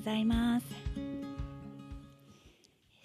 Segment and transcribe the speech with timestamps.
[0.00, 0.66] ございます。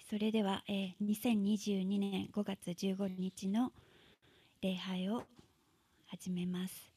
[0.08, 3.70] それでは、えー、2022年5月15日の
[4.62, 5.24] 礼拝を
[6.06, 6.90] 始めます、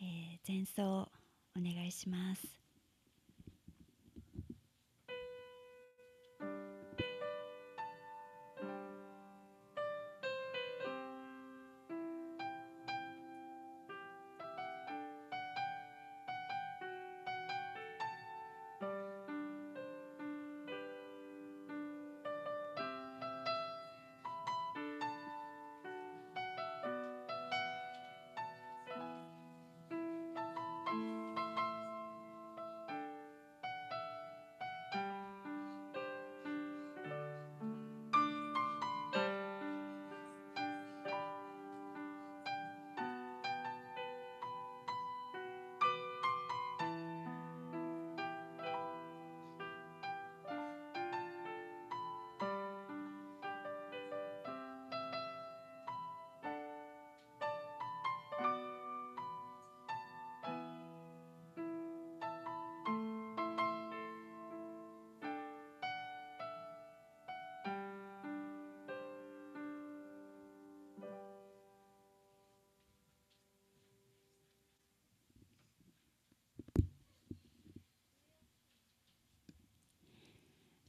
[0.00, 1.10] えー、前奏
[1.54, 2.57] お願いします。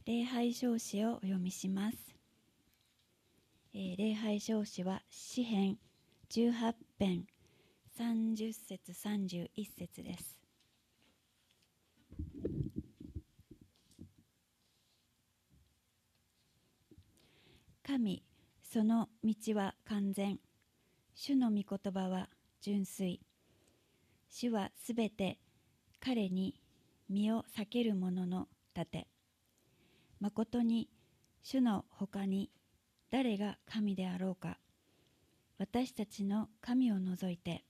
[0.09, 1.97] 礼拝証子をお読みします。
[3.75, 5.77] えー、礼拝証子は詩編
[6.31, 7.27] 18編
[7.95, 10.39] 30節31節です。
[17.83, 18.23] 神、
[18.63, 20.39] その道は完全。
[21.13, 22.29] 主の御言葉は
[22.61, 23.21] 純粋。
[24.27, 25.37] 主はすべて
[25.99, 26.59] 彼に
[27.09, 29.05] 身を避ける者の盾。
[30.19, 30.89] まことに
[31.41, 32.49] 主のほかに
[33.11, 34.57] 誰が神であろうか
[35.57, 37.63] 私たちの神を除いて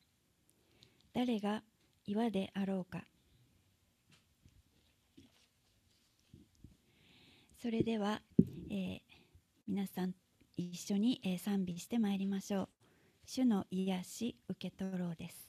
[1.13, 1.63] 誰が
[2.05, 3.03] 岩であろうか。
[7.61, 8.21] それでは、
[8.69, 8.99] えー、
[9.67, 10.13] 皆さん
[10.55, 12.69] 一緒に、えー、賛美してまいりましょう。
[13.25, 15.48] 主の癒し受け取ろうです。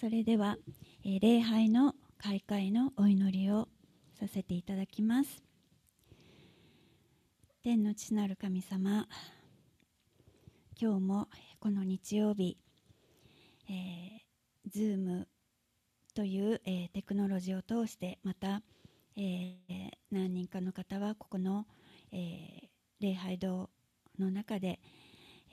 [0.00, 0.56] それでは、
[1.04, 3.68] えー、礼拝の開会のお祈りを
[4.18, 5.44] させていただきます。
[7.62, 9.06] 天の父なる神様
[10.80, 12.56] 今日もこの日曜日、
[13.68, 15.26] えー、Zoom
[16.14, 18.62] という、えー、テクノロジーを通してまた、
[19.18, 21.66] えー、何人かの方はここの、
[22.10, 22.68] えー、
[23.00, 23.68] 礼拝堂
[24.18, 24.80] の中で、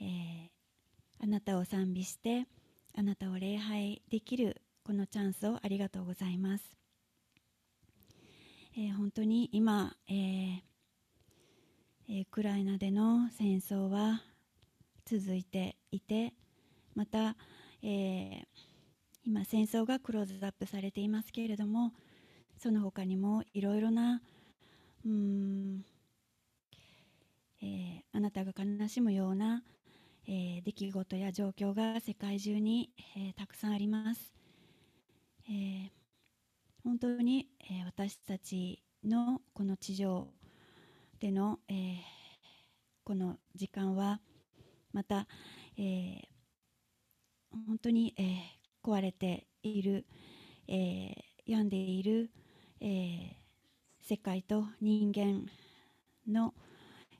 [0.00, 0.48] えー、
[1.22, 2.46] あなたを賛美して
[2.98, 6.64] あなたを礼拝できるこのチャンスをありがとうございます、
[8.76, 10.68] えー、本当に今、えー
[12.10, 14.22] ウクライナでの戦争は
[15.04, 16.32] 続いていて
[16.94, 17.36] また、
[17.82, 18.44] えー、
[19.26, 21.92] 今戦争がクローズアップされていますけれども
[22.56, 24.22] その他にもいろいろな
[25.04, 25.84] うん、
[27.62, 29.62] えー、あなたが悲しむような、
[30.30, 34.30] えー、出来事や状況が世界中に、えたくさんあります、
[35.50, 35.90] え
[36.84, 40.28] 本当に、え私たちのこの地上
[41.18, 41.96] での、えー、
[43.04, 44.20] この時間は
[44.92, 45.26] また、
[45.78, 46.20] えー、
[47.66, 48.26] 本当に、えー、
[48.86, 50.04] 壊れている、
[50.66, 51.14] え
[51.46, 52.30] 病んでいる、
[52.82, 53.34] え
[54.02, 55.46] 世界と人間
[56.30, 56.52] の、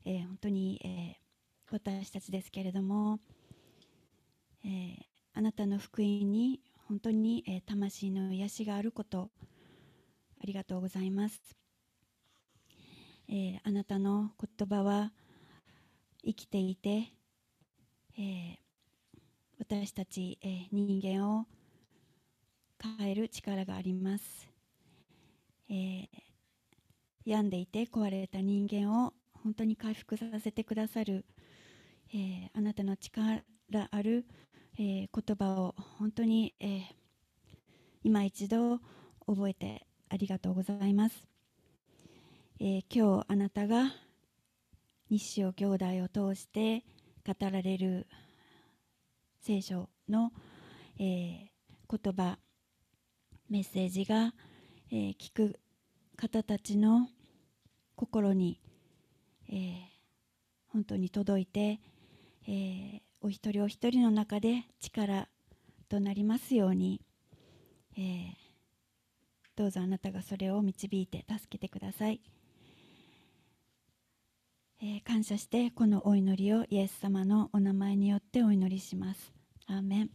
[0.04, 1.27] え本当に、え
[1.70, 3.20] 私たちですけれども、
[4.64, 4.96] え
[5.34, 9.30] あなたの福音に本当に、え魂の癒しがあること
[10.40, 11.40] ありがとうございます。
[13.28, 15.12] えー、あなたの言葉は
[16.24, 17.12] 生きていて、
[18.16, 18.56] えー、
[19.58, 21.46] 私たち、えー、人間を
[22.98, 24.48] 変える力があります、
[25.68, 26.08] え
[27.26, 29.12] 病んでいて壊れた人間を
[29.44, 31.26] 本当に回復させてくださる、
[32.14, 33.42] えあなたの力
[33.90, 34.26] ある、
[34.78, 36.82] え言葉を本当に、え
[38.02, 38.80] 今一度
[39.26, 41.26] 覚えてありがとうございます。
[42.60, 43.92] えー、今日あなたが
[45.10, 46.84] 日照兄弟を通して
[47.26, 48.06] 語られる
[49.40, 50.32] 聖書の、
[50.98, 51.48] えー、
[51.88, 52.38] 言葉
[53.48, 54.34] メッセージが、
[54.90, 55.60] えー、聞く
[56.16, 57.08] 方たちの
[57.94, 58.60] 心に、
[59.48, 59.78] えー、
[60.72, 61.80] 本当に届いて、
[62.48, 65.28] えー、お一人お一人の中で力
[65.90, 67.02] となりますように、
[67.96, 68.32] えー、
[69.54, 72.20] どうぞあなたがそれを導いて助けてください。
[74.80, 79.32] えー、感謝してこのお祈りをイエス様のお名前によってお祈りします。
[79.66, 80.10] アーメン、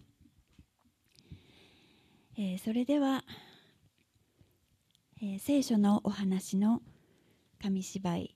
[2.35, 3.23] え、それでは、
[5.21, 6.81] え、聖書のお話の
[7.61, 8.35] 紙芝居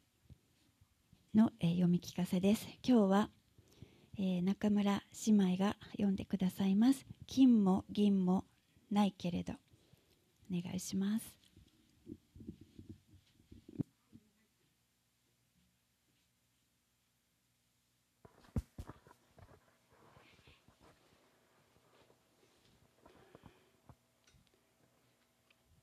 [1.33, 2.67] の、え読み聞かせです。
[2.87, 3.29] 今日は、
[4.19, 7.05] え中村姉妹が読んでくださいます。
[7.27, 8.45] 金も銀も
[8.89, 9.53] ないけれど
[10.51, 11.35] お願いします。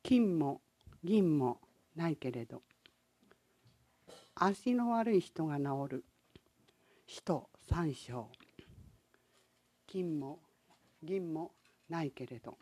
[0.02, 0.60] 金も
[1.02, 1.60] 銀も
[1.94, 2.62] ないけれど
[4.34, 6.04] 足の悪い人が治る
[7.06, 8.28] 使徒三章。
[9.87, 10.38] 金も
[11.02, 11.52] 銀も
[11.88, 12.59] ないけれど。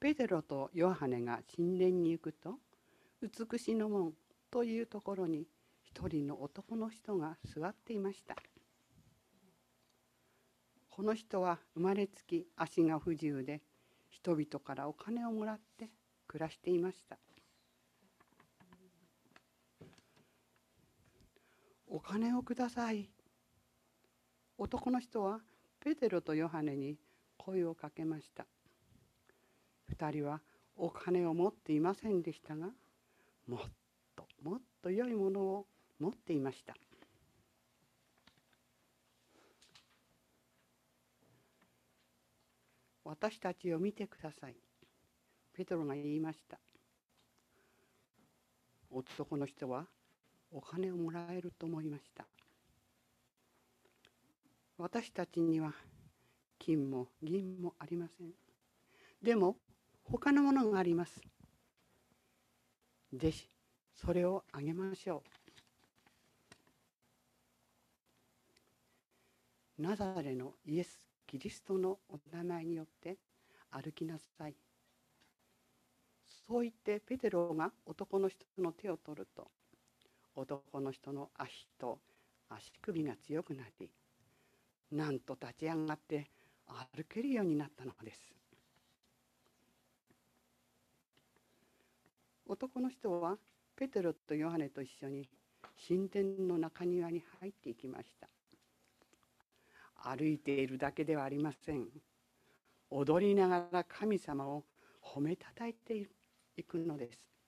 [0.00, 2.54] ペテロとヨハネが神殿に行くと
[3.22, 4.14] 美しの門
[4.50, 5.46] というところに
[5.84, 8.34] 一人の男の人が座っていました。
[10.88, 13.62] この人は生まれつき足が不自由で
[14.10, 15.88] 人々からお金をもらって
[16.26, 17.16] 暮らしていました。
[21.90, 23.10] お金をください
[24.56, 25.40] 男の人は
[25.80, 26.96] ペテロとヨハネに
[27.36, 28.46] 声をかけました
[29.98, 30.40] 2人は
[30.76, 32.68] お金を持っていませんでしたが
[33.46, 33.60] もっ
[34.16, 35.66] ともっと良いものを
[35.98, 36.74] 持っていました
[43.10, 44.54] 私たちを見てください。
[45.52, 46.60] ペトロが言いました。
[48.88, 49.86] 男の人は
[50.50, 52.26] お金をもらえると思いました。
[54.78, 55.74] 私たちには
[56.58, 58.30] 金も銀もありません。
[59.22, 59.56] でも
[60.04, 61.20] 他のものがあります。
[63.12, 63.48] ぜひ
[63.94, 65.22] それをあげましょ
[69.78, 69.82] う。
[69.82, 73.16] ナザレのイエスキリストのお名前によって
[73.70, 74.54] 歩きなさい
[76.26, 79.48] そう言ってペテロが男の人の手を取ると
[80.40, 81.98] 男の人の足と
[82.48, 83.90] 足首が強くなり
[84.90, 86.30] なんと立ち上がって
[86.94, 88.32] 歩けるようになったのです。
[92.46, 93.36] 男の人は
[93.76, 95.28] ペテロとヨハネと一緒に
[95.86, 98.26] 神殿の中庭に入っていきました。
[100.02, 101.86] 歩いているだけではありません。
[102.88, 104.64] 踊りながら神様を
[105.02, 106.08] 褒めたたえて
[106.56, 107.39] いくのです。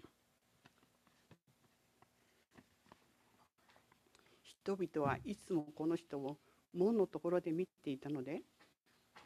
[4.65, 6.39] 人々はいつもこの人を
[6.73, 8.43] 門のところで見ていたので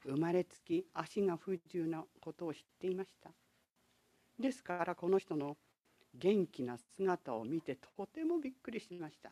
[0.06, 3.30] 生まれつき足が不自由なことを知っていました。
[4.40, 5.56] ですからこの人の
[6.14, 9.30] 元気な姿を見てとてもびっくりしました。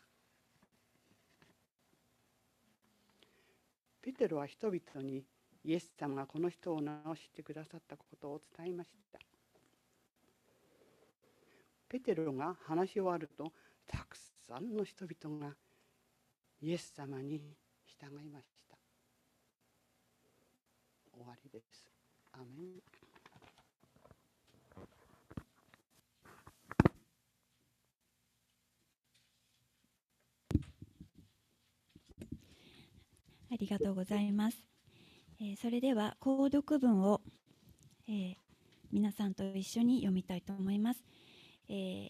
[4.03, 5.23] ペテロは人々に
[5.63, 6.85] イエス様がこの人を治
[7.15, 9.19] してくださったことを伝えました。
[11.89, 13.51] ペテロが話し終わると
[13.87, 14.15] たく
[14.47, 15.55] さんの人々が
[16.65, 17.39] イエス様に
[17.85, 18.75] 従いました
[21.13, 21.87] 終わりです
[22.33, 22.45] アメン
[33.51, 34.57] ありがとうございます。
[35.39, 37.21] えー、それでは購読文を、
[38.07, 38.35] えー、
[38.91, 41.03] 皆さんと一緒に読みたいと思います。
[41.69, 42.09] えー、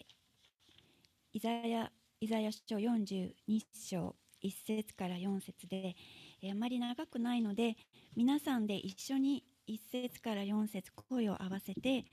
[1.34, 3.34] イザヤイザヤ書42
[3.74, 5.96] 章1節から4節で、
[6.42, 7.76] えー、あまり長くないので
[8.16, 12.04] 皆さんで一緒に1節から4節声を合わせて、え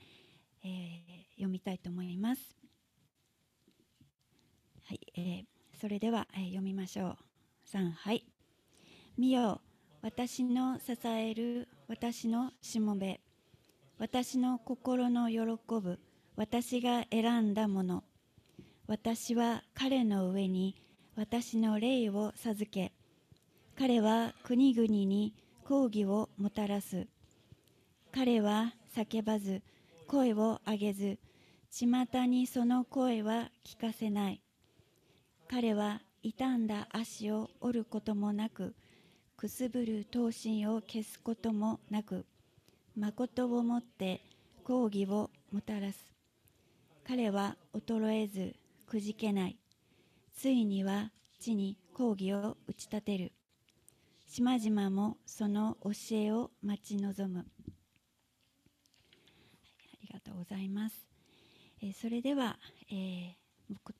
[0.64, 2.56] ー、読みたいと思います。
[4.86, 5.44] はい、えー、
[5.80, 7.16] それでは、えー、読みましょう。
[7.72, 8.24] 3はい
[9.16, 9.60] 見よ
[10.02, 13.20] 私の支える私のしもべ
[13.98, 15.40] 私の心の喜
[15.80, 15.98] ぶ
[16.36, 18.04] 私が選んだもの
[18.86, 20.76] 私は彼の上に
[21.16, 22.92] 私の霊を授け
[23.78, 25.32] 彼は国々に
[25.64, 27.06] 抗議をもたらす。
[28.12, 29.62] 彼は叫ばず
[30.06, 31.18] 声を上げず
[31.70, 34.40] 巷にその声は聞かせない。
[35.48, 38.74] 彼は傷んだ足を折ることもなく
[39.36, 42.24] くすぶる闘心を消すこともなく
[42.96, 44.20] 誠をもって
[44.64, 46.12] 抗議をもたらす。
[47.06, 48.56] 彼は衰えず
[48.86, 49.56] くじけない。
[50.36, 51.10] ついには
[51.40, 53.32] 地に抗議を打ち立てる。
[54.26, 57.40] 島々もその教えを待ち望む。
[57.40, 57.44] あ
[60.02, 61.06] りがとうございます、
[61.82, 62.58] えー、それでは、
[62.90, 63.34] えー、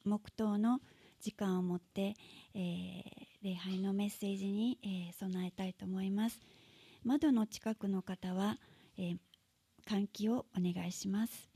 [0.05, 0.81] 黙祷の
[1.21, 2.15] 時間を持って、
[2.55, 6.41] えー礼拝のメッセージに、えー、備えたいと思います。
[7.05, 8.57] 窓の近くの方は、
[8.97, 9.17] えー、
[9.87, 11.54] 換気をお願いします。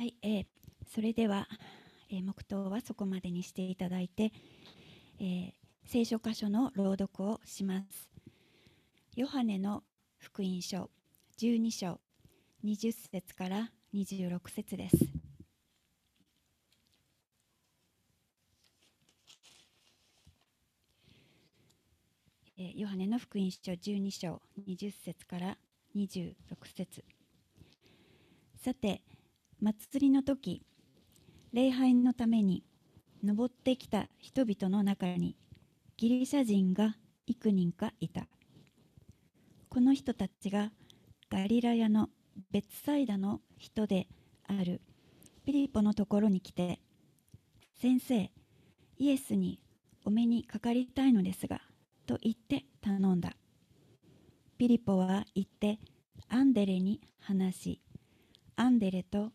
[0.00, 0.46] はい、えー、
[0.94, 1.46] それでは、
[2.08, 4.32] えー、黙祷はそこまでにしていただいて、
[5.20, 5.52] えー、
[5.84, 8.08] 聖書箇所の朗読をします。
[9.14, 9.82] ヨハネの
[10.16, 10.88] 福音書
[11.38, 12.00] 12章
[12.64, 14.96] 20節から26節です。
[22.56, 25.58] えヨハネの福音書12章20節から
[25.94, 26.32] 26
[26.74, 27.04] 節
[28.56, 29.02] さて
[29.62, 30.62] 祭りの時
[31.52, 32.64] 礼拝のために
[33.22, 35.36] 登ってきた人々の中に
[35.98, 38.26] ギリシャ人が幾人かいた。
[39.68, 40.72] この人たちが
[41.30, 42.08] ガリラヤの
[42.50, 44.08] 別サイダの人で
[44.48, 44.80] ある
[45.44, 46.80] ピリポのところに来て
[47.80, 48.30] 先生
[48.96, 49.60] イエスに
[50.06, 51.60] お目にかかりたいのですが
[52.06, 53.36] と言って頼んだ。
[54.56, 55.78] ピリポは言って
[56.30, 57.80] アンデレに話し
[58.56, 59.32] アンデレと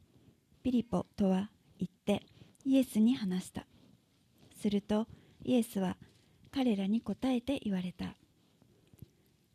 [0.66, 2.26] ピリポとは言って
[2.66, 3.68] イエスに話した。
[4.60, 5.06] すると
[5.44, 5.96] イエスは
[6.52, 8.16] 彼らに答えて言われた。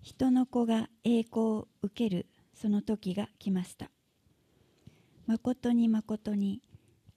[0.03, 3.91] 人の子が栄光を受けるその時が来ました。
[5.27, 6.63] 誠に誠に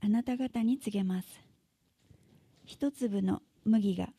[0.02, 1.28] あなた方に告げます。
[2.66, 4.10] 一粒の麦が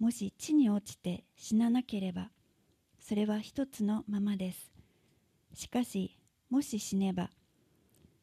[0.00, 2.30] もし地に落ちて死ななければ
[2.98, 4.72] それは一つのままです。
[5.54, 6.18] しかし
[6.50, 7.30] もし死ねば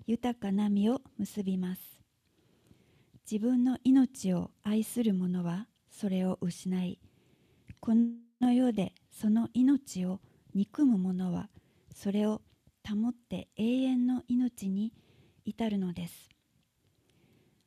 [0.10, 1.82] 豊かな実を結びます。
[3.32, 7.00] 自分の命を愛する者はそれを失い
[7.80, 7.92] こ
[8.42, 10.20] の世でその命を
[10.56, 11.48] 憎む者は
[11.94, 12.42] それを
[12.84, 14.94] 保って永遠の命に
[15.46, 16.30] 至るのです。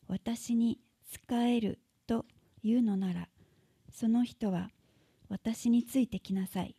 [0.09, 0.81] 私に
[1.13, 2.27] 仕えると
[2.65, 3.29] いうのなら
[3.93, 4.71] その人は
[5.29, 6.75] 私についてきなさい。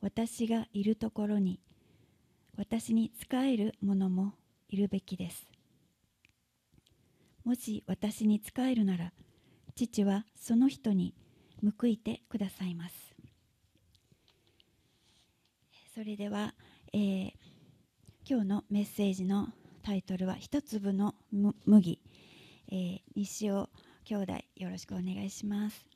[0.00, 1.60] 私がいるところに
[2.56, 4.32] 私に仕える者も
[4.68, 5.46] いるべきです。
[7.44, 9.12] もし私に仕えるなら
[9.74, 11.14] 父はその人に
[11.78, 13.14] 報いてくださいます。
[15.94, 16.54] それでは、
[16.92, 17.32] えー、
[18.28, 19.48] 今日のメッセージの
[19.82, 21.14] タイトルは「一粒の
[21.64, 22.00] 麦」
[22.70, 23.70] えー、西尾
[24.04, 25.87] 兄弟よろしくお願いします。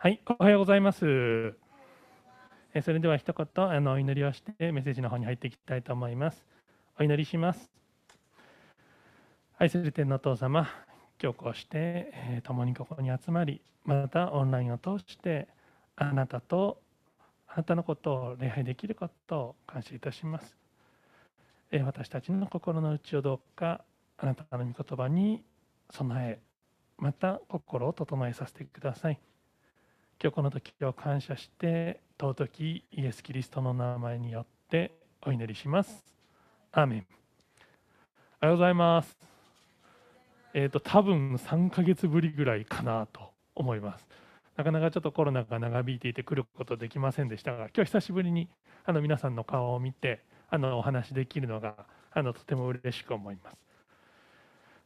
[0.00, 1.56] はい、おはようございます。
[2.72, 6.46] えそれでは一言あのお祈りをしてメッセージの方に入っていきたいと思います。
[7.00, 7.68] お祈りします。
[9.58, 10.68] 愛する天のお父様、
[11.20, 15.48] 今日こうして、え共にここに集まり、またオンラインを通して
[15.96, 16.80] あなたと
[17.48, 20.56] あなたのことを礼拝できることを感謝いたします。
[21.72, 23.80] え私たちの心の内をどうか
[24.16, 25.42] あなたの御言葉に
[25.90, 26.38] 備え、
[26.98, 29.18] また心を整えさせてください。
[30.20, 34.90] 今日この時を感謝して尊きイエス・キリストの名前によって
[35.24, 36.04] お祈りします。
[36.72, 37.06] アーメン。
[38.42, 39.16] おはようございます。
[40.54, 44.08] えっ、ー、と多分3ヶ月ぶりぐらいかなと思います。
[44.56, 48.48] なかなかちょっとコロナが長引いていて来ることできませんでしたが、今日久しぶりに
[48.86, 53.67] あの皆さんの顔を見てあのお話できるのがあのとても嬉しく思います。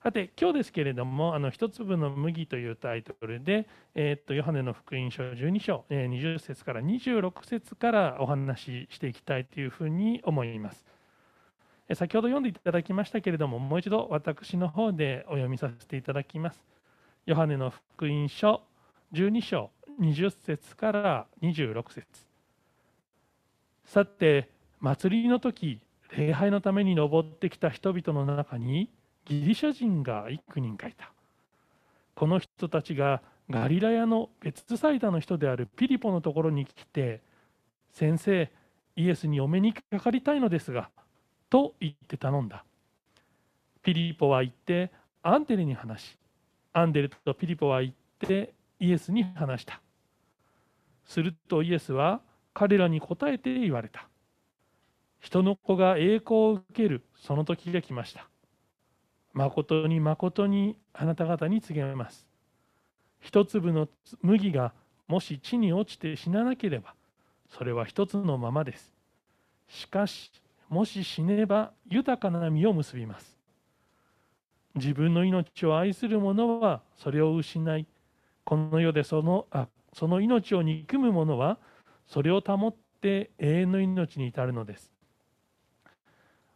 [0.03, 10.85] さて今日ですけれども「あの一粒の麦」というタイトルで、えー、っとヨハネの福音書12章、えー、20節から26節からお話ししていきたいというふうに思います。
[11.95, 16.61] 先ほど読んでいただきましたけれどももう一度私の方でお読みさせていただきます。
[17.27, 18.61] ヨハネの福音書
[19.13, 22.27] 12章20節から26節
[23.85, 25.81] さて祭りの時
[26.17, 28.91] 礼拝のために登ってきた人々の中に
[29.25, 31.13] ギリシャ人が幾人かいた。
[32.15, 37.21] この人たちがガリラヤの別サイダの人であるピリポのところに来て
[37.93, 38.53] 「先生
[38.97, 40.91] イエスにお目にかかりたいのですが」
[41.51, 42.65] と言って頼んだ。
[43.83, 44.91] ピリポは言って
[45.23, 46.19] アンデレに話し
[46.73, 49.81] アンデレとピリポは言ってイエスに話した。
[51.05, 52.21] するとイエスは
[52.55, 54.09] 彼らに答えて言われた。
[55.21, 58.29] 人の子が栄光を受けるその時が来ました。
[59.33, 62.27] 誠に誠にあなた方に告げます。
[63.21, 63.89] 一粒の
[64.21, 64.73] 麦が
[65.09, 66.95] もし地に落ちて死ななければ、
[67.49, 68.93] それは一つのままです。
[69.69, 70.31] しかし、
[70.69, 73.37] もし死ねば豊かな実を結びます。
[74.75, 77.87] 自分の命を愛する者はそれを失い、
[78.45, 81.59] この世でそのあその命を憎む者は
[82.07, 84.91] それを保って永遠の命に至るのです。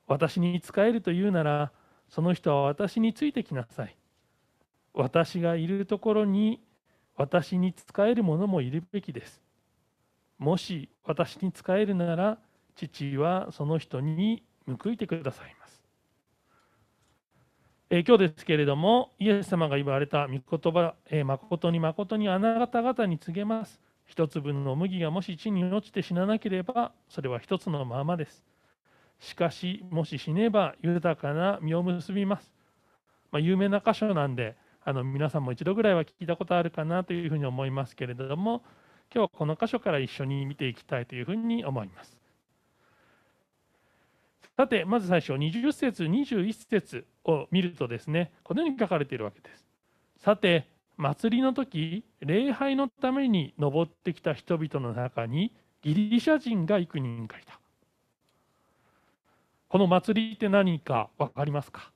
[0.06, 1.72] 私に仕えるというなら、
[2.08, 3.96] その人は私についてきなさい。
[4.94, 6.60] 私がいるところに
[7.16, 9.42] 私に仕える者もいるべきです。
[10.38, 12.38] もし私に仕えるなら、
[12.74, 15.82] 父はその人に報いてくださいます。
[17.88, 23.80] え今日ですけれども、イエス様が言われた御言葉、え誠に誠にあなた方に告げます。
[24.04, 28.44] 一粒の麦がもし地に落ちて死ななければ、それは一つのままです。
[29.18, 32.52] しかしもし死ねば豊かな実を結びます。
[33.30, 38.62] まあ、有名な箇所なんであの皆さんも一度ぐらいは聞いたことあるかなというふうに思いますけれども
[39.12, 42.16] 今日はこの箇所から一緒に見ていきたいというふうに思います。
[44.56, 49.66] さてまず最初20節21節を見るとですねこのように書かれているわけです。
[50.18, 55.52] さて祭りの時礼拝のために登ってきた人々の中に
[55.82, 57.60] ギリシャ人が幾人かいた。
[59.68, 61.90] この祭りって何か分かりますか？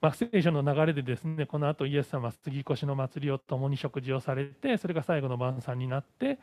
[0.00, 6.38] まあ、聖書の流れでですねこの後イエス様は杉越の祭りを共に食事をされてそれが最後の晩餐になって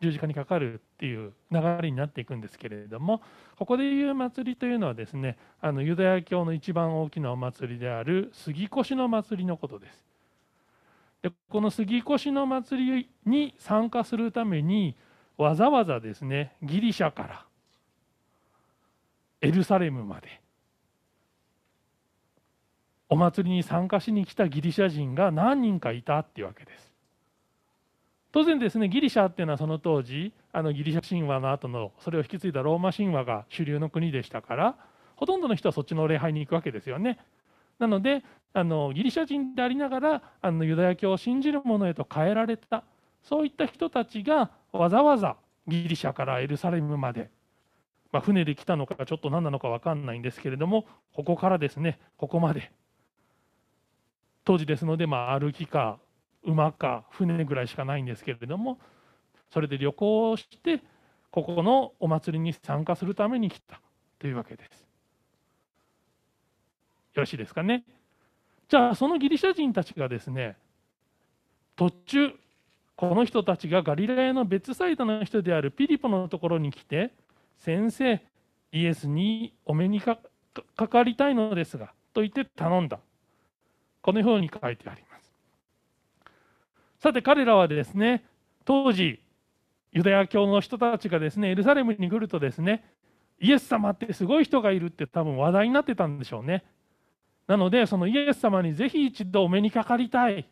[0.00, 3.22] 十字架にかかるっていう流れになっていくんですけれども
[3.58, 10.04] ここでいう祭りというのはですねあのユダヤ教の一番大きなお祭りである杉越の祭りのことです。
[11.22, 14.96] でこの杉越の祭りに参加するために
[15.38, 17.44] わざわざですねギリシャから
[19.46, 20.40] エルサレムまで
[23.08, 26.92] お祭りに参加しに来たギリシャ人が何人かいたっていうわけです。
[28.32, 34.74] 当然ですねギリシャっていうのはその当時あのギリシャ神話の後のそれを引き継いだローマ神話が主流の国でしたから
[35.14, 37.18] ほとんどの人はそっちの礼拝に行くわけですよね。
[37.78, 42.82] なのであのギリシャ人でありながらあのユダヤ教を信じる者へと変えられた
[43.22, 45.36] そういった人たちがわざわざ
[45.68, 47.30] ギリシャからエルサレムまで、
[48.16, 52.72] まあ、船で来たのかちょっと何なのか分かんないんですけれどもここからですねここまで
[54.42, 55.98] 当時ですので、まあ、歩きか
[56.42, 58.78] 馬か船ぐらいしかないんですけれども
[59.52, 60.80] それで旅行をして
[61.30, 63.82] ここのお祭りに参加するために来た
[64.18, 64.80] というわけです。
[64.80, 64.86] よ
[67.16, 67.84] ろしいですかね。
[68.70, 70.56] じゃあそのギリシャ人たちがですね
[71.76, 72.30] 途中
[72.96, 77.12] この人たちがガリラヤの別サイドの人であるピリポのところに来て
[77.58, 78.22] 先生
[78.72, 80.18] イエスにお目にか
[80.76, 82.98] かりたいのですがと言って頼んだ。
[84.02, 85.32] このように書いてあります。
[86.98, 88.24] さて彼らはですね
[88.64, 89.20] 当時
[89.92, 92.84] ユダヤ教の人たちがですねエルサレムに来るとですね
[93.40, 96.64] イエス様ってすごい人がいるって多分話題になってたんでしょうね。
[97.46, 100.48] なのでそのイエス様にぜひ一度お目にかかりたい。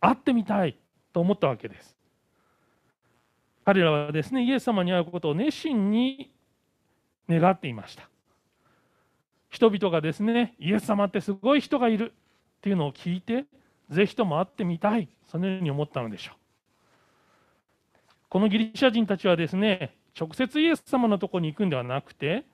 [0.00, 0.76] 会ってみたい
[1.12, 1.96] と思ったわけです。
[3.64, 6.30] 彼らはですねイエス様に会うことを熱心に
[7.28, 8.08] 願っていました。
[9.50, 13.44] 人々がですねイエス様ってすごい人がいるっていうのを聞いて
[13.90, 16.36] ぜひとも会ってみたいそのように思ったのでしょう。
[18.28, 22.44] このギリシャ人たちはですね直接イエス様のとこに行くんではなくて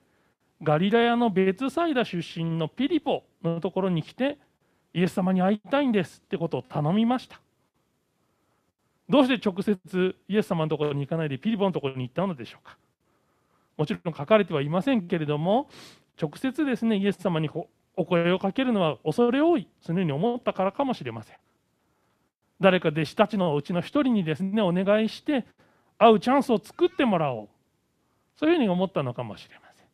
[0.61, 4.39] ガリラヤのベツサイダ出身のピリポのところに来て
[4.93, 7.41] イエス様に会いたいんですってことを頼みました。
[9.09, 12.77] どうして直接イエス様のところに行かないでピリポのところに行ったのでしょうか？
[13.77, 15.69] もちろん書かれてはいませんけれども
[16.21, 17.49] 直接ですねイエス様に
[17.97, 21.37] お声をかけるのは恐れ多いそのように思ったからかもしれません。
[22.61, 25.47] 誰か弟子たちのうちの一人にですねお願いして
[25.97, 27.49] 会うチャンスを作ってもらおう。
[28.37, 29.87] そういうふうに思ったのかもしれません。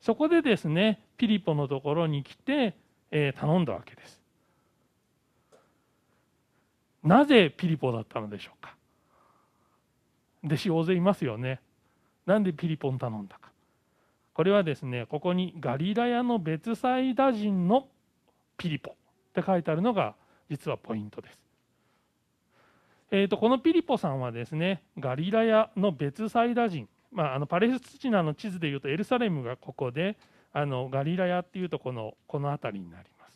[0.00, 2.74] そこでですねピリポのところに来て、
[3.10, 4.19] えー、頼んだわけです。
[7.02, 8.74] なぜピリポだったのでしょうか？
[10.44, 11.60] 弟子大勢いますよね
[12.26, 13.50] なんでピリポに頼んだか
[14.32, 17.88] これはですねここにガリラヤの別サイダ人の
[18.56, 18.94] ピリポっ
[19.34, 20.14] て書いてあるのが
[20.48, 21.38] 実はポイントです。
[23.12, 30.16] えーと、このピリポさんはですねガリラヤの別サイダ人、まあ、あのパレスチナの地図でいうとエルサレムがここで
[30.52, 33.26] あのガリラヤっていうとこのこの辺りになりま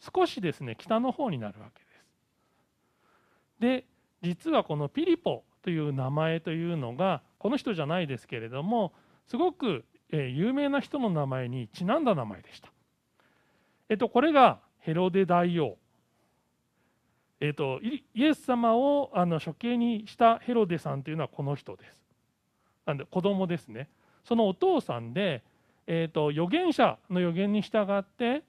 [0.00, 0.10] す。
[0.14, 1.81] 少しですね北の方になるわけ。
[3.62, 3.84] で
[4.22, 8.92] 実はこのピリポという名前というのがこの人じゃないですけれども
[9.28, 12.68] すごく有名な人の名前にちなんだ名前でした。
[13.88, 15.78] えっと、これがヘロデ大王。
[17.40, 21.96] えっと、イエス様をあの処刑にしたヘロデさんというのはこの人です。
[22.84, 23.88] なんで子供ですね。
[24.24, 25.42] そのお父さんで、
[25.86, 28.42] えっと、預言者の預言に従って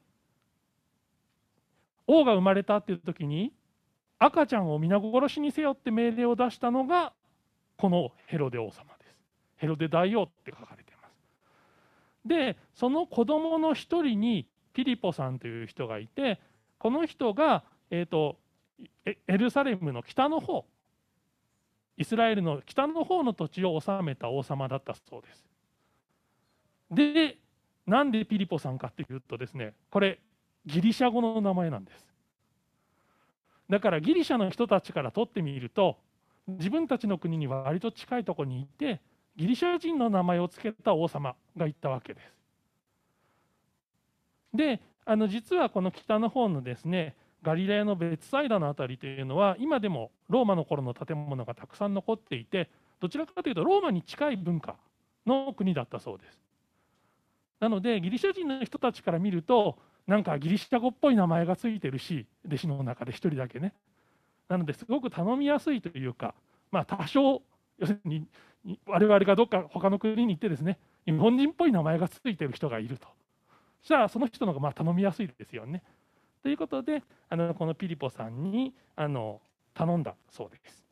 [2.08, 3.54] 王が生まれたっていう時に
[4.26, 7.12] 赤ちゃんを皆殺しにせよって命令を出したのが
[7.78, 9.16] このヘロデ王様です。
[9.58, 16.40] ヘロデ大王って書かれてますでその子供の一人にピリポさんという人がいて
[16.78, 18.38] この人が、えーと、
[19.06, 20.66] エルサレムの北の方
[21.98, 25.46] イスラエルの北の方の土地を治めた王様だったそうです。
[26.92, 27.38] で
[27.86, 30.20] なんでピリポさんかっていうとですねこれ
[30.66, 32.12] ギリシャ語の名前なんです。
[33.69, 35.97] だからギリシャの人たちから取ってみると
[36.47, 39.02] 自分たちの国に割と近いところにいて
[39.36, 42.34] ギリシャ人の名前を付けた王様がいたわけです。
[44.54, 54.76] であの実はこの北の方のですねガリラヤのベツサイダの辺りというのは今でもローマの頃の建物がたくさん残っていてどちらかというとローマに近い文化
[55.26, 56.39] の国だったそうです。
[57.60, 63.74] なのでギリシャ人の人たちから見るとなんかギリシャ語っぽい名前がついてるし弟子の中で1人だけね
[64.50, 66.34] なのですごく頼みやすいというか
[66.72, 67.42] まあ多少
[67.80, 68.28] 要するに
[68.86, 73.08] 我々がどっか他の国に行ってですね日本人っぽい名前がついてる人がいると
[73.82, 75.84] そしたらその人の方がまあ頼みやすいですよね。
[76.42, 79.42] ということであのこのピリポさんにあの
[79.74, 80.84] 頼んだそうです。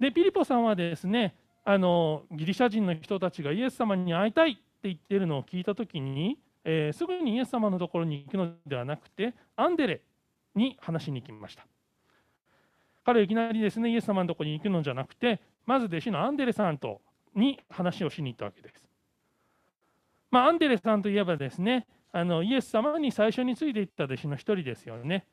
[0.00, 10.00] でピリポさんはですねあのギリシャ人の人たちがイエス様に会いたいって言ってるのを聞いた時に、えー、すぐにイエス様のところに行くのではなくてアンデレ
[10.56, 11.64] に話しに行きました。
[13.04, 17.00] 彼はいきなりですねイエス様のところに行くのじゃなくてまず弟子のアンデレさんと
[17.34, 18.82] に話をしに行ったわけです。
[20.32, 25.26] まあ、アンデレさんといえばですねあのイエス様に最初についていった弟子の一人ですよね。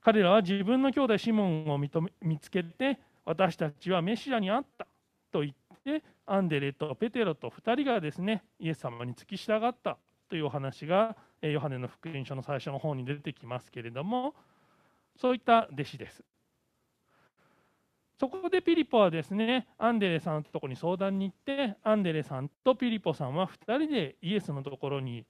[0.00, 1.90] 彼らは自分の兄弟シモンを見
[2.40, 4.86] つけて私たちはメシアに会った
[5.30, 14.34] と言ってアンデレとペテロと2人がですねイエス様に付き従ったというお話がヨハネの福音書の最初の方に出てきますけれども
[15.16, 16.24] そういった弟子です。
[18.18, 25.24] そこでピリポはですねアンデレさんのとこに相談に行ってアンデレさんとピリポさんは2人でイエスのところに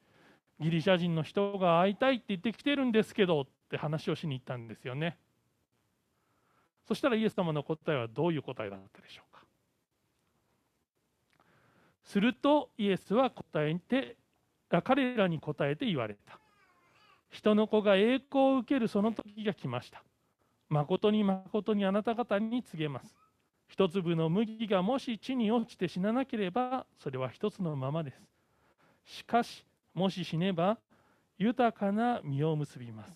[0.58, 5.16] ギリシャ人の人が会いたいって言ってきてるんですけどって話をしに行ったんですよね。
[6.88, 9.29] そしたらイエス様の答えはどういう答えだったでしょう？
[12.10, 14.16] するとイエスは答えて
[14.68, 16.40] 彼らに答えて言われた。
[17.30, 20.02] 人の子が栄光を受けるその時が来ました。
[20.68, 23.14] 誠に誠にあなた方に告げます。
[23.68, 28.20] 一粒の麦がもし地に落ちて死ななければそれは一つのままです。
[29.04, 30.78] しかしもし死ねば
[31.38, 33.12] 豊かな実を結びます。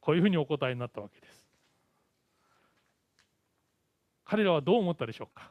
[0.00, 1.46] こういうふうにお答えになったわけです。
[4.24, 5.48] 彼らはどう思ったでしょうか？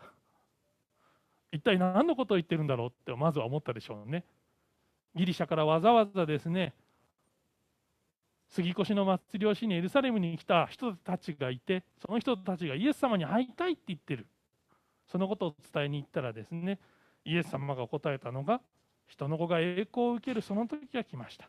[1.53, 4.25] 一体何のことを言ってるんだろうってまずは思ったでしょうね。
[5.15, 6.73] ギリシャからわざわざですね
[8.49, 14.25] 杉越の祭りをしにエルサレムに来た人たちがいてその人たちがイエス様に会いたいって言ってる。
[15.11, 16.79] そのことを伝えに行ったらですね
[17.23, 18.59] イエス様が答えたのが
[19.05, 21.47] 人の子が栄光を受けるその時が来ました。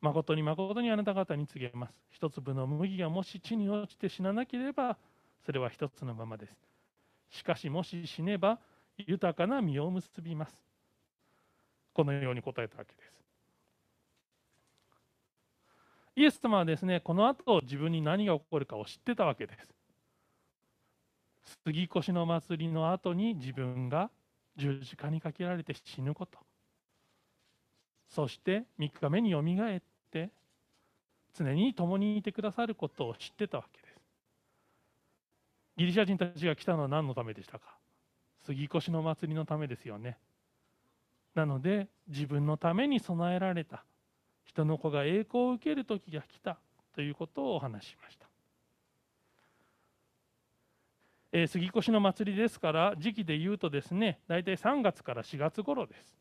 [0.00, 1.94] 誠に誠にあなた方に告げます。
[2.10, 4.96] 一粒の麦がもし地に落ちて死ななければ
[5.44, 6.56] それは一つのままです。
[7.30, 8.58] しかしもし死ねば
[9.06, 10.56] 豊かな実を結びます。
[11.92, 13.12] このように答えたわけです。
[16.16, 19.68] イエス様はですねこの後自分に何が起こるかを知ってたわけです。
[21.64, 24.10] 杉越の祭りの後に自分が
[24.56, 26.38] 十字架にかけられて死ぬこと。
[28.08, 30.30] そして3日目によみがえって
[31.32, 34.00] 常に共にいてくださることを知ってたわけです。
[35.76, 37.79] ギリシャ人たちが来たのは何のためでしたか？
[38.44, 40.18] 杉越の祭りのためですよね。
[41.34, 43.84] なので自分のために備えられた。
[44.44, 46.58] 人の子が栄光を受ける時が来た。
[46.94, 48.26] ということをお話しました、
[51.32, 56.16] えー、杉越の祭りですから時期で言うとですね大体3月から4月頃です。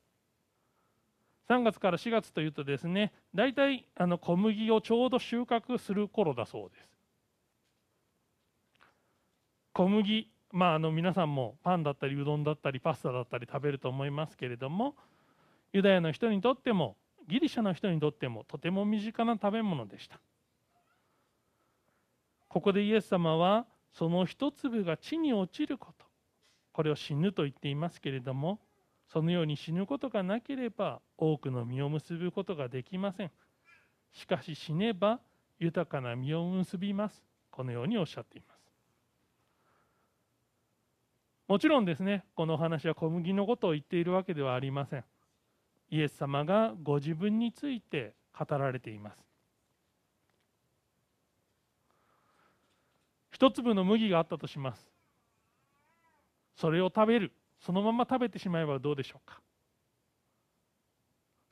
[1.49, 6.89] 3月から4月というとですね大体あの小麦をちょうど収穫する頃だそうです。
[9.73, 14.95] 小麦まあ、あの皆さんもパンだったりうどんだったりパスタだったり食べると思いますけれども
[15.73, 16.95] ユダヤの人にとっても
[17.27, 20.19] ギリシャの人にとってもとても身近な食べ物でした。
[22.47, 26.05] ここでイエス様はその一粒が地に落ちること
[26.73, 28.59] これを死ぬと言っていますけれども
[29.07, 33.31] そのように死ぬことがなければ多くの実を結ぶことができません。
[34.12, 35.19] しかし死ねば
[35.59, 37.23] 豊かな実を結びます。
[37.51, 38.59] このようにおっしゃっています。
[41.49, 45.03] もちろんですねこの話は小麦のことを言っているわけではありません。
[45.89, 49.25] イエス様がご自分について語られています。
[53.31, 54.88] 一粒の麦があったとします。
[56.55, 57.31] それを食べる。
[57.65, 59.41] そのまま食べてしまえばどうでしょうか。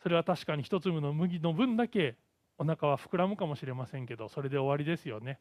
[0.04, 2.18] それは確かに一粒の麦の分だけ
[2.60, 5.40] お腹は膨らむかもしれませんけどそれで終わりですよね。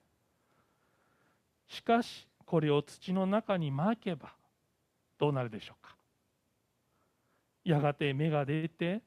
[1.68, 4.32] しかしこれを土の中にまけば
[5.18, 5.96] どうなるでしょうか？
[7.64, 9.02] やがて芽が出て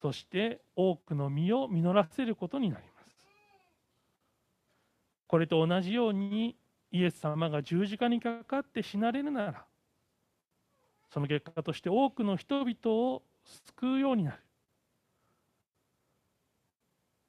[0.00, 3.28] そして多くの実を実らせることになります。
[5.26, 6.56] これと同じように
[6.90, 9.64] イエス様が十字架にかかって死なれるなら
[11.10, 13.22] その結果として多くの人々を
[13.76, 14.38] 救うようになる。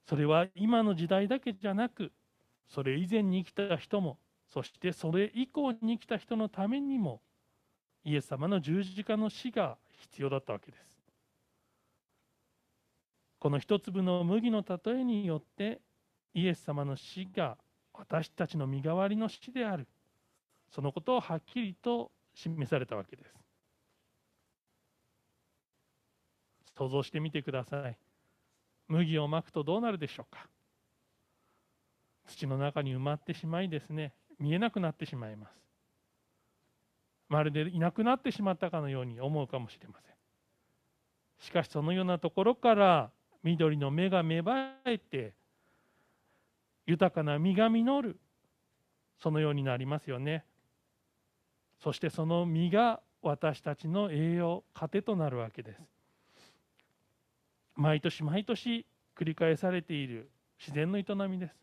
[0.07, 2.11] それは今の時代だけじゃなく
[2.67, 7.21] それ以前に生きた人もそしてそれ以降に生きた人のためにも
[8.03, 10.83] イエス様の十字架の死が必要だったわけです。
[13.39, 15.81] この一粒の麦の例えによって
[16.33, 17.57] イエス様の死が
[17.93, 19.87] 私たちの身代わりの死である。
[20.69, 23.33] そのことをはっきりと示されたわけです。
[26.77, 27.97] 想像してみてください。
[28.87, 30.47] 麦をまくとどうなるでしょうか。
[32.25, 34.13] 土の中に埋まってしまいですね。
[34.39, 35.60] 見えなくなってしまいます。
[37.31, 40.13] まるでいなくなってしまったかのように思うかもしれません。
[41.39, 43.09] しかしそのようなところから
[43.41, 45.33] 緑の芽が芽生えて
[46.85, 48.19] 豊かな実が実る。
[49.17, 50.43] そのようになりますよね。
[51.79, 55.81] そしてその実が私たちの栄養糧となるわけです。
[57.77, 61.55] 毎年毎年繰り返されている自然の営みです。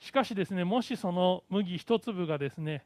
[0.00, 2.84] しかしですねもしその麦一粒がですね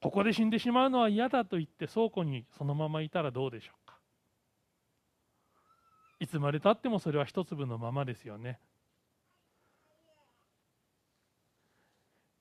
[0.00, 3.96] ここで死んでしまうのは嫌だと言って倉庫にそのままいたらどうでしょうか？
[6.18, 8.58] いつまでたってもそれは一粒のままですよね。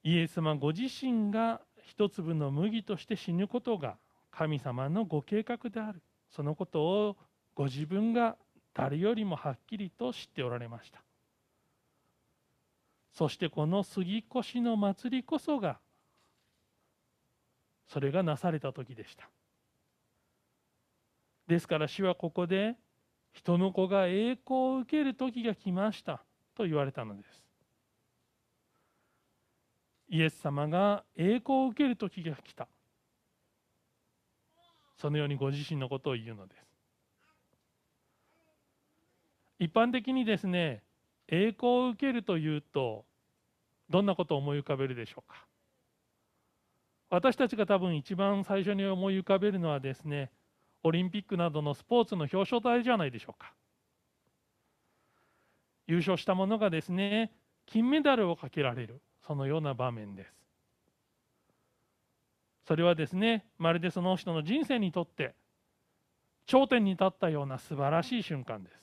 [0.04, 3.98] イエス様ご自身が一粒の麦として死ぬことが
[4.32, 6.02] 神様のご計画である。
[6.30, 7.18] そのことを
[7.56, 8.38] ご自分が
[8.74, 11.04] 誰よりもはっきりと知っておられました。
[13.12, 15.80] そしてこの杉越の祭りこそが
[17.90, 19.28] それがなされた時でした。
[21.48, 22.76] ですから主はここで
[23.34, 26.24] 人の子が栄光を受ける時が来ました。
[26.56, 27.42] と言われたのです。
[30.10, 32.68] イエス様が栄光を受ける時が来た。
[34.98, 36.66] そのようにご自身のことを言うのです。
[39.58, 40.84] 一般的にですね
[41.28, 43.06] 栄光を受けるというと
[43.90, 45.49] どんなことを思い浮かべるでしょうか？
[47.10, 50.32] 私たちが多分一番最初に思い浮かべるのはですね
[50.84, 53.54] オリンピックなどのスポーツの表彰台じゃないでしょうか。
[55.88, 57.32] 優勝した者がですね
[57.66, 60.34] 金メダルをかけられるそのような場面です。
[62.68, 65.34] それはですねまるでその人の人生にとって
[66.46, 68.80] 頂点に立ったような素晴らしい瞬間です。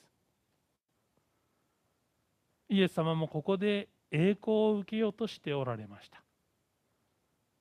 [2.69, 6.26] イエス様もここで栄光を受けようとしておられました。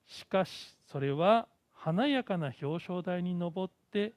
[0.08, 4.13] しかしそれは華やかな表彰台に上って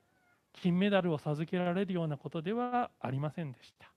[0.52, 3.90] 金メダルを授けられるようなことではありませんでした。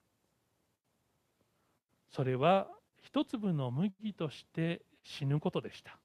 [2.12, 2.68] それは
[3.02, 5.98] 一粒の麦として死ぬことでした。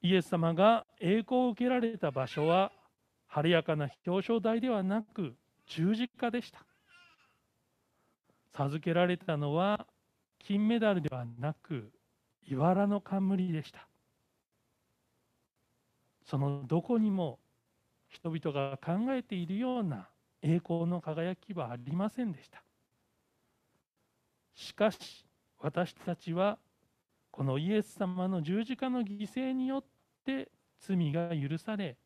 [0.00, 2.72] イエス様が栄光を受けられた場所は
[3.28, 5.34] 晴れやかな表彰台ではなく
[5.66, 6.64] 十字架でした。
[8.54, 9.86] 授けられたのは
[10.40, 11.92] 金メダルではなく
[12.48, 13.86] 茨の冠でした。
[16.24, 17.38] そのどこにも
[18.08, 20.08] 人々が考えているような
[20.42, 22.62] 栄光の輝きはありませんでした。
[24.54, 25.24] しかし
[25.58, 26.58] 私たちは
[27.30, 29.84] このイエス様の十字架の犠牲によっ
[30.24, 30.50] て
[30.80, 31.96] 罪が許され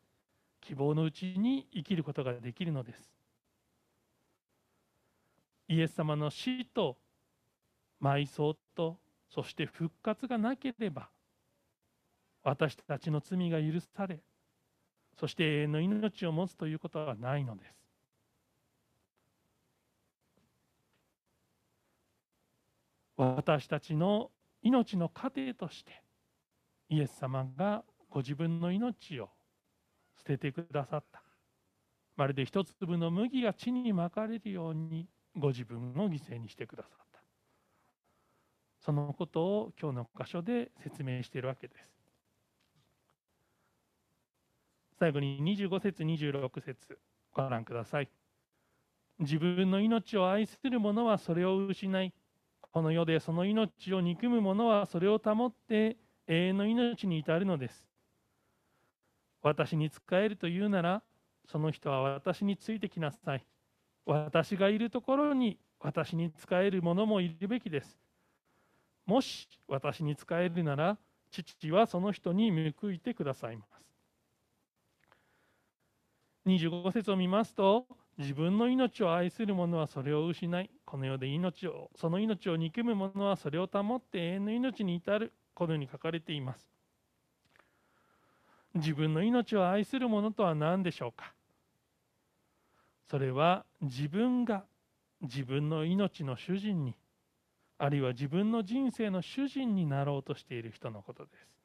[0.61, 3.09] 希望のうちに生きることができるのです。
[5.67, 6.97] イエス様の死と
[8.01, 8.97] 埋葬と
[9.29, 11.09] そして復活がなければ
[12.43, 14.19] 私たちの罪が許され
[15.19, 17.73] そして永遠の命を持つということはないのです。
[23.17, 24.29] 私たちの
[24.61, 26.03] 命の糧として
[26.89, 29.29] イエス様がご自分の命を
[30.15, 31.23] 捨ててくださった。
[32.15, 37.06] まるで一粒の麦が地にまかれるようにご自分を犠牲にしてくださった。
[38.87, 41.89] そのことを今日の箇所で説明しているわけです
[44.97, 46.97] 最後に25節26節
[47.33, 48.09] ご覧ください
[49.19, 52.13] 自分の命を愛する者はそれを失い
[52.61, 57.85] この世でその命を憎む者はそれを保って永遠の命に至るのです。
[59.41, 61.01] 私に仕えるというなら、
[61.49, 63.45] その人は私についてきなさい。
[64.05, 68.06] 私がいるところに私に仕える者もいるべきです。
[69.07, 70.97] もし私に仕えるなら、
[71.31, 73.71] 父はその人に報いてくださいます。
[76.45, 77.87] 25節を見ますと、
[78.17, 86.69] 自分の命を愛する者はそれを失い、この世で命を、その命を憎む者はそれを保って永遠の命に至る、このように書かれています。
[88.73, 91.33] 自分の命を愛する者とは何でしょうか？
[93.09, 94.63] それは自分が
[95.21, 96.95] 自分の命の主人に、
[97.79, 101.57] あるいは自分の人生の主人になろうとしている人のことです。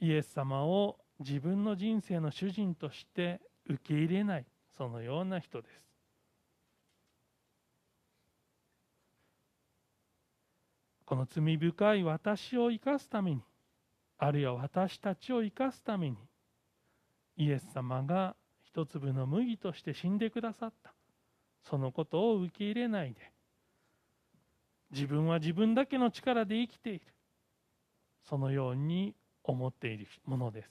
[0.00, 4.46] イエス様を自分の人生の主人として受け入れない
[4.76, 5.86] そのような人です
[11.04, 13.42] この罪深い私を生かすために
[14.16, 16.16] あるいは私たちを生かすために
[17.36, 20.94] イエス様が一粒の麦として死んでくださった
[21.68, 23.29] そのことを受け入れないで
[24.90, 27.02] 自分は自分だけの力で生きている。
[28.22, 30.70] そのように思っているものです。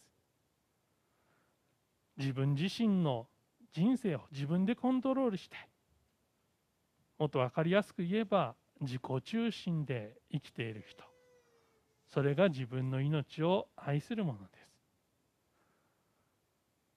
[2.18, 3.28] 自分自身の
[3.72, 5.56] 人生を自分でコントロールして
[7.18, 11.04] もっと分かりやすく言えば自己中心で生きている人。
[12.08, 14.70] それが自分の命を愛するものです。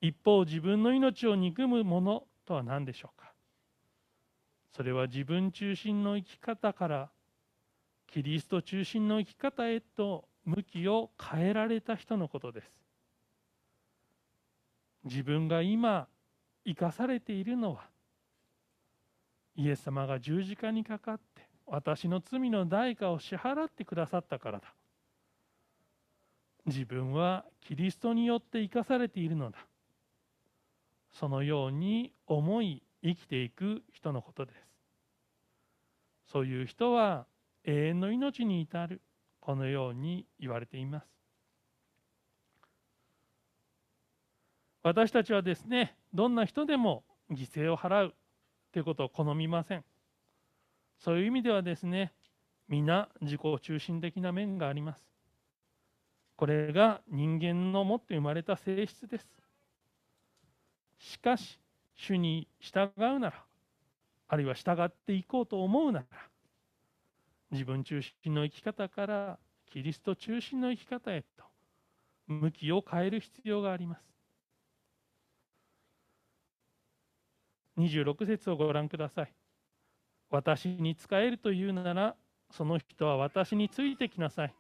[0.01, 3.32] 一方自分の命を憎むものとは何でしょうか？
[4.75, 7.11] それは自分中心の生き方から
[8.07, 12.71] キリスト中心の生き方へと向きを変えられた人のことです。
[15.05, 16.09] 自分が今
[16.65, 17.89] 生かされているのは
[19.57, 24.75] イエス様が十字架にかかって私の罪の代価を支払ってくださったからだ。
[26.67, 29.59] 自分はキリストによって生かされているのだ。
[31.13, 34.57] そのように思い生きていく人のことです。
[36.33, 37.27] そういう人は
[37.65, 39.01] 永遠の命に至る。
[39.41, 41.07] このように言われています。
[44.85, 48.15] 私たちはですねどんな人でも犠牲を払う
[48.73, 49.85] ということを好みません。
[50.99, 52.13] そういう意味ではですね
[52.69, 55.05] 皆自己中心的な面があります。
[56.37, 59.27] これが人間の持って生まれた性質です。
[60.99, 61.59] しかし
[62.03, 63.45] 主に従うなら
[64.27, 66.07] あるいは従っていこうと思うなら
[67.53, 69.39] 自分中心の生き方から
[69.71, 71.45] キリスト中心の生き方へと
[72.27, 74.03] 向きを変える必要があります。
[77.79, 79.33] 26節をご覧ください。
[80.31, 82.17] 私に仕えるというなら
[82.51, 84.55] その人は私についてきなさい。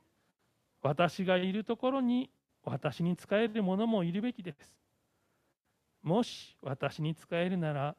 [0.81, 2.31] 私がいるところに
[2.63, 4.82] 私に仕える者もいるべきです。
[6.03, 7.97] もし私に仕えるなら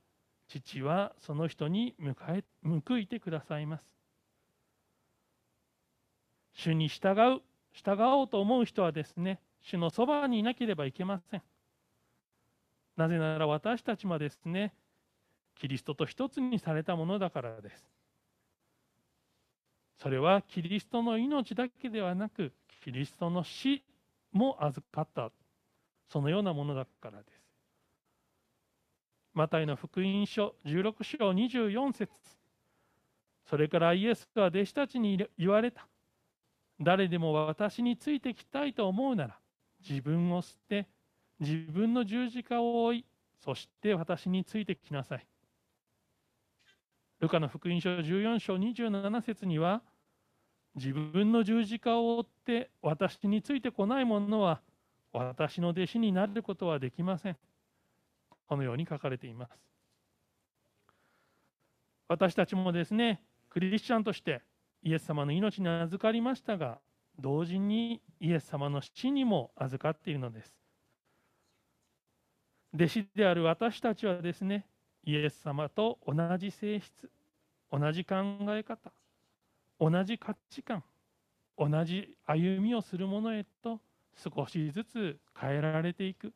[0.48, 1.96] 父はその人に
[2.64, 3.84] 報いてくださいます。
[6.56, 7.42] 主に従う
[7.74, 11.42] 従おうと思う人はですね主のそばにいなければいけません。
[12.96, 14.74] なぜなら私たちもですね
[15.56, 17.90] キリストと一つにされたものだからです。
[19.98, 22.52] それはキリストの命だけではなく
[22.84, 23.82] キリストの死
[24.34, 25.32] も預かった。
[26.10, 27.33] そのようなものだからです。
[29.34, 32.12] マタイの福音書16章24節。
[33.50, 35.88] それからイエスは弟子たちに言われた。
[36.80, 39.40] 誰でも私についてきたいと思うなら
[39.88, 40.88] 自分を捨て
[41.40, 43.06] 自分の十字架を追い
[43.44, 45.26] そして私についてきなさい。
[47.20, 49.82] ルカの福音書14章27節には
[50.76, 54.62] 自分の十字架を追って私についてこない者は
[55.12, 57.38] 私の弟子になることはできません。
[58.48, 59.52] このように書かれています。
[62.08, 64.42] 私たちもですねクリスチャンとして
[64.84, 66.80] イエス様の命に預かりましたが
[67.20, 70.54] 同時にイエス様の死にも預かっているのです。
[72.74, 74.66] 弟子である私たちはですね
[75.04, 77.10] イエス様と同じ性質
[77.72, 78.16] 同じ考
[78.50, 78.92] え方
[79.80, 80.84] 同じ価値観
[81.58, 83.80] 同じ歩みをするものへと
[84.16, 86.34] 少しずつ変えられていく。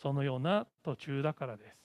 [0.00, 1.76] そのような途中だからです。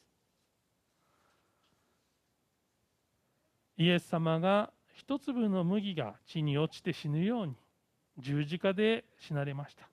[3.77, 7.55] イエス様が一粒の麦が地に落ちて死ぬように
[8.19, 9.89] 十字架で死なれました。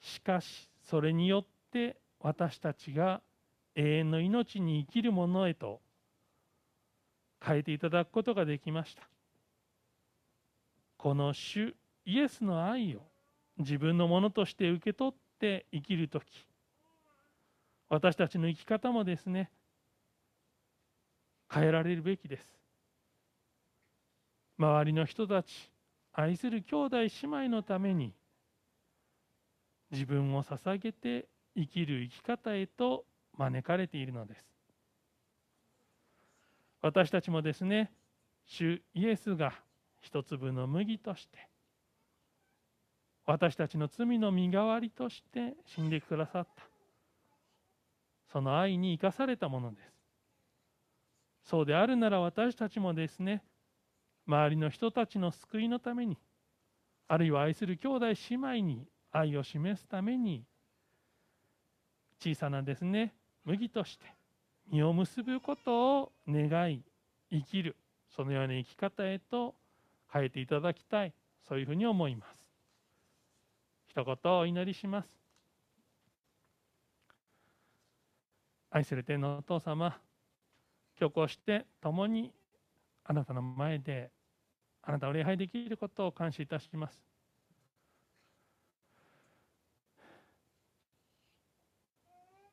[0.00, 3.20] しかしそれによって私たちが
[3.74, 5.80] 永遠の命に生きるものへと
[7.44, 9.02] 変えていただくことができました。
[10.96, 11.74] この主
[12.04, 13.00] イエスの愛を
[13.58, 16.26] 自分のものとして受け取っって生きる時。
[17.88, 19.50] 私たちの生き方もですね
[21.52, 22.46] 変えられるべきです。
[24.58, 25.72] 周りの人たち
[26.12, 28.12] 愛する兄弟姉妹のために
[29.90, 31.26] 自分を捧げて
[31.56, 33.06] 生きる生き方へと
[33.38, 34.44] 招かれているのです。
[36.82, 37.90] 私たちもですね
[38.46, 39.54] 主イエスが
[40.02, 41.49] 一粒の麦として
[43.26, 46.62] 私たちの罪の身代わりとして死んでくださった。
[48.32, 50.00] その愛に生かされたものです。
[51.44, 53.42] そうであるなら私たちもですね
[54.26, 56.16] 周りの人たちの救いのために
[57.08, 60.44] あるいは愛する兄弟姉妹に愛を示すために
[62.20, 63.14] 小さなですね
[63.44, 64.06] 麦として
[64.70, 66.82] 実を結ぶことを願い
[67.32, 67.76] 生きる
[68.14, 69.54] そのような生き方へと
[70.12, 71.12] 変えていただきたい
[71.48, 72.39] そういうふうに思います。
[73.90, 75.08] 一言お祈りします。
[78.70, 79.98] 愛する天のお父様
[80.96, 82.32] 今日こうして共に
[83.02, 84.12] あなたの前で
[84.82, 87.02] あなたを礼拝できることを感謝いたします。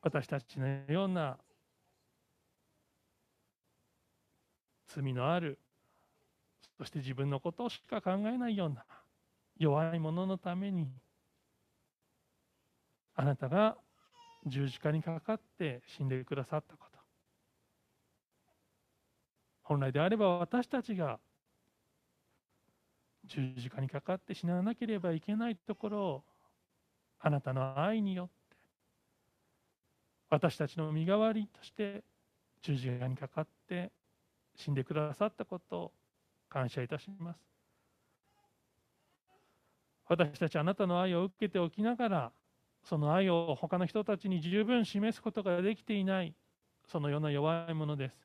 [0.02, 1.38] 私たちのような
[4.88, 5.60] 罪のある
[6.76, 8.84] そして自分のことしか考えないような
[9.56, 10.90] 弱い者のために
[13.20, 13.76] あなたが
[14.46, 16.98] 十字架にかかって死んでくださったこと。
[19.64, 21.18] 本来であれば私たちが
[23.24, 26.24] 十字架にかかって死ななければいけないところを
[27.18, 28.56] あなたの愛によって
[30.30, 32.04] 私たちの身代わりとして
[32.62, 33.90] 十字架にかかって
[34.54, 35.92] 死んでくださったことを
[36.48, 37.40] 感謝いたします。
[40.06, 42.32] 私たちあなたの愛を受けておきながら
[42.84, 46.34] その愛を他の人たちに十分示すことができていない
[46.86, 48.16] そのような弱いものです。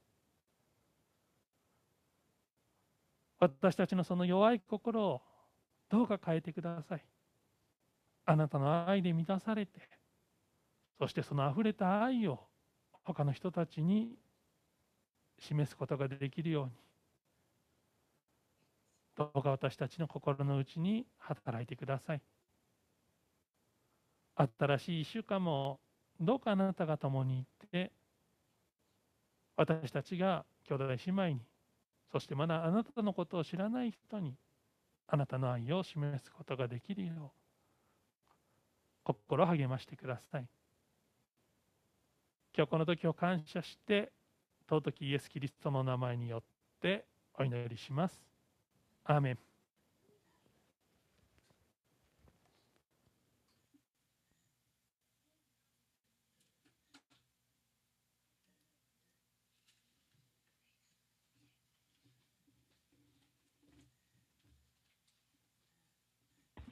[3.39, 5.21] 私たちのその弱い心を
[5.89, 7.05] どうか変えてください。
[8.25, 9.81] あなたの愛で満たされて
[10.99, 12.39] そしてそのあふれた愛を
[13.03, 14.17] 他の人たちに
[15.39, 16.71] 示すことができるように
[19.15, 22.21] どうか私たちの心の内に働いてください。
[24.35, 25.01] 新しい。
[25.01, 25.79] 1週間も
[26.19, 27.91] どうかあなたが共にいて
[29.55, 31.41] 私たちが兄弟姉妹に
[32.11, 34.35] そしてまだあなたのことを知らない人に
[35.07, 37.43] あなたの愛を示すことができるよう
[39.03, 40.47] 心励ましてください。
[42.55, 44.11] 今日この時を感謝して
[44.69, 46.43] 尊きイエス・キリストの名前によっ
[46.79, 48.21] てお祈りします。
[49.03, 49.52] アーメン。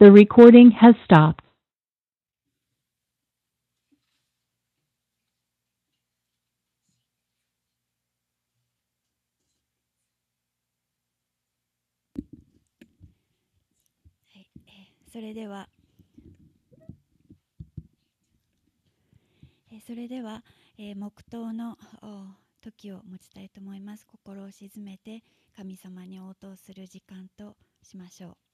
[0.02, 1.46] The recording has stopped.
[14.34, 14.72] はいえ
[15.12, 15.70] それでは、
[19.72, 20.44] えーそれでは、
[20.78, 22.26] えー黙祷のお
[22.62, 24.08] 時を持ちたいと思います。
[24.08, 25.24] 心を静めて
[25.56, 28.51] 神様に応答する時間としましょう。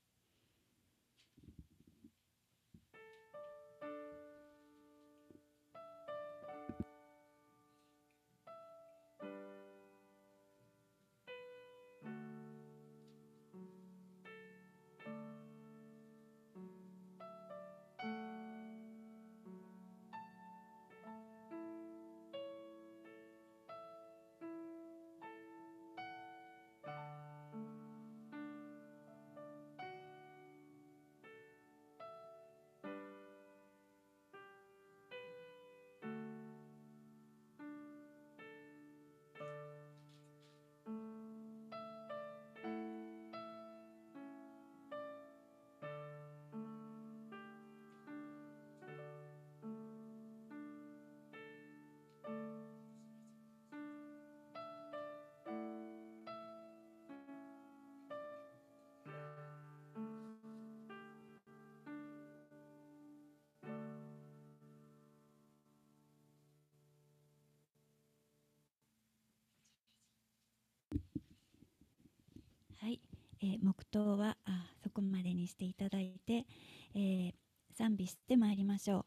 [73.40, 76.46] えー黙祷はあそこまでにしていただいて、
[76.94, 77.34] えー
[77.76, 79.04] 賛美してまいりましょう。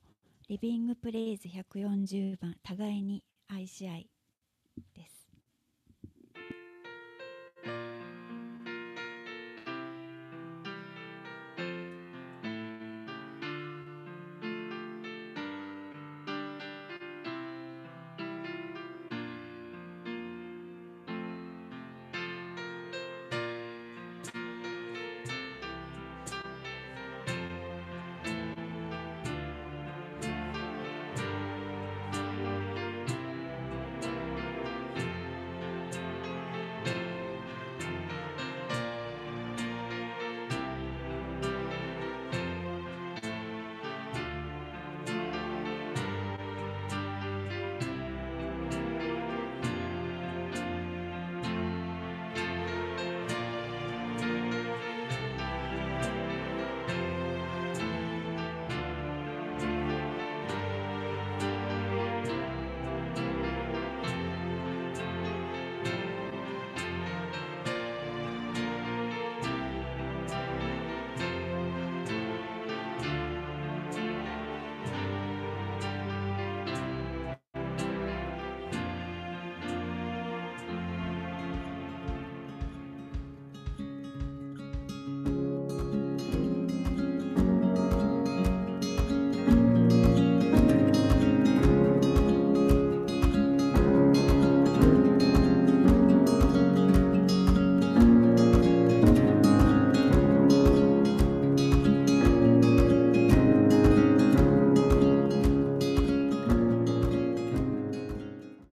[0.47, 4.10] リビングプレイズ140番互いに愛し合い。